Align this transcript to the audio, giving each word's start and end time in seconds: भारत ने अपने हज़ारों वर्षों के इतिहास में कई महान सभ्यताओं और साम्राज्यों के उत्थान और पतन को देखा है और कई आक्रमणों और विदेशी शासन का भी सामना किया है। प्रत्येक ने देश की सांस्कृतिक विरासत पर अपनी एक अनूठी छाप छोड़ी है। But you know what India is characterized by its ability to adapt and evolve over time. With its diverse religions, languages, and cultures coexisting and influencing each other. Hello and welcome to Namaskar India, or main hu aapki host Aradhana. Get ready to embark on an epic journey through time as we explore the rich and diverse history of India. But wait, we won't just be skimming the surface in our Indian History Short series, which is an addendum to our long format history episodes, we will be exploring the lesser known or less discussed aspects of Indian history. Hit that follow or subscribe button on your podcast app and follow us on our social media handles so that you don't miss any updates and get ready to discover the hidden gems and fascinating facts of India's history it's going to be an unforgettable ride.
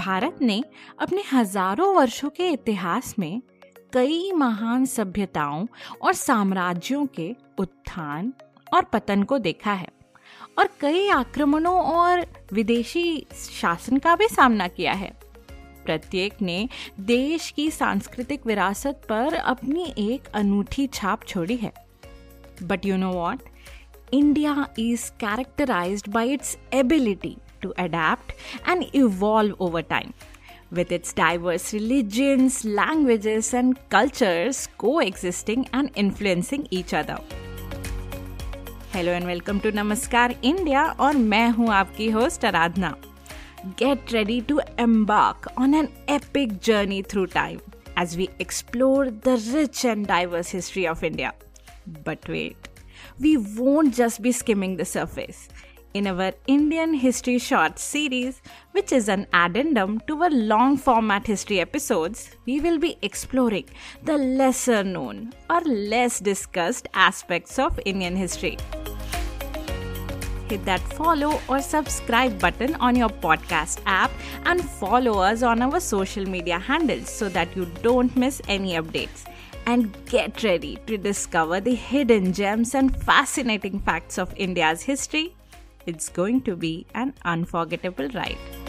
भारत 0.00 0.42
ने 0.42 0.62
अपने 1.00 1.22
हज़ारों 1.32 1.94
वर्षों 1.94 2.30
के 2.30 2.48
इतिहास 2.48 3.14
में 3.18 3.40
कई 3.92 4.32
महान 4.32 4.84
सभ्यताओं 4.86 5.66
और 6.02 6.12
साम्राज्यों 6.14 7.06
के 7.16 7.34
उत्थान 7.58 8.32
और 8.74 8.84
पतन 8.84 9.22
को 9.22 9.38
देखा 9.38 9.72
है 9.72 9.88
और 10.58 10.68
कई 10.80 11.08
आक्रमणों 11.08 11.74
और 11.74 12.24
विदेशी 12.52 13.26
शासन 13.34 13.98
का 13.98 14.14
भी 14.16 14.28
सामना 14.28 14.68
किया 14.68 14.92
है। 14.92 15.12
प्रत्येक 15.84 16.40
ने 16.42 16.68
देश 17.00 17.50
की 17.50 17.70
सांस्कृतिक 17.70 18.46
विरासत 18.46 19.02
पर 19.08 19.34
अपनी 19.34 19.92
एक 19.98 20.28
अनूठी 20.34 20.86
छाप 20.86 21.24
छोड़ी 21.24 21.56
है। 21.56 21.72
But 22.62 22.86
you 22.86 22.96
know 22.96 23.12
what 23.12 23.42
India 24.12 24.66
is 24.78 25.10
characterized 25.20 26.08
by 26.08 26.32
its 26.32 26.56
ability 26.74 27.36
to 27.62 27.72
adapt 27.76 28.34
and 28.66 28.94
evolve 28.94 29.54
over 29.60 29.82
time. 29.82 30.14
With 30.70 30.92
its 30.92 31.12
diverse 31.12 31.72
religions, 31.72 32.64
languages, 32.64 33.52
and 33.54 33.78
cultures 33.88 34.68
coexisting 34.78 35.68
and 35.72 35.90
influencing 35.94 36.68
each 36.70 36.94
other. 36.94 37.18
Hello 38.92 39.12
and 39.12 39.26
welcome 39.26 39.60
to 39.60 39.72
Namaskar 39.72 40.36
India, 40.42 40.94
or 40.98 41.12
main 41.12 41.52
hu 41.52 41.66
aapki 41.66 42.12
host 42.12 42.42
Aradhana. 42.42 42.96
Get 43.76 44.12
ready 44.12 44.40
to 44.42 44.60
embark 44.78 45.46
on 45.56 45.74
an 45.74 45.92
epic 46.08 46.60
journey 46.60 47.02
through 47.02 47.26
time 47.28 47.60
as 47.96 48.16
we 48.16 48.28
explore 48.38 49.10
the 49.10 49.36
rich 49.54 49.84
and 49.84 50.06
diverse 50.06 50.48
history 50.48 50.86
of 50.86 51.04
India. 51.04 51.34
But 52.04 52.28
wait, 52.28 52.68
we 53.18 53.36
won't 53.36 53.94
just 53.94 54.22
be 54.22 54.32
skimming 54.32 54.76
the 54.76 54.84
surface 54.84 55.48
in 55.94 56.06
our 56.06 56.32
Indian 56.46 56.94
History 56.94 57.38
Short 57.38 57.78
series, 57.78 58.42
which 58.72 58.92
is 58.92 59.08
an 59.08 59.26
addendum 59.32 60.00
to 60.06 60.22
our 60.22 60.30
long 60.30 60.76
format 60.76 61.26
history 61.26 61.60
episodes, 61.60 62.36
we 62.46 62.60
will 62.60 62.78
be 62.78 62.96
exploring 63.02 63.64
the 64.04 64.16
lesser 64.16 64.84
known 64.84 65.32
or 65.48 65.60
less 65.62 66.20
discussed 66.20 66.88
aspects 66.94 67.58
of 67.58 67.80
Indian 67.84 68.14
history. 68.14 68.56
Hit 70.48 70.64
that 70.64 70.80
follow 70.94 71.40
or 71.48 71.60
subscribe 71.60 72.38
button 72.40 72.74
on 72.76 72.96
your 72.96 73.08
podcast 73.08 73.80
app 73.86 74.10
and 74.44 74.64
follow 74.64 75.20
us 75.20 75.42
on 75.42 75.62
our 75.62 75.80
social 75.80 76.24
media 76.24 76.58
handles 76.58 77.08
so 77.08 77.28
that 77.28 77.56
you 77.56 77.66
don't 77.82 78.16
miss 78.16 78.40
any 78.48 78.72
updates 78.74 79.24
and 79.66 79.94
get 80.06 80.42
ready 80.42 80.78
to 80.86 80.96
discover 80.96 81.60
the 81.60 81.74
hidden 81.74 82.32
gems 82.32 82.74
and 82.74 82.96
fascinating 83.04 83.78
facts 83.78 84.18
of 84.18 84.34
India's 84.36 84.82
history 84.82 85.36
it's 85.86 86.08
going 86.08 86.42
to 86.42 86.56
be 86.56 86.86
an 86.94 87.14
unforgettable 87.24 88.08
ride. 88.08 88.59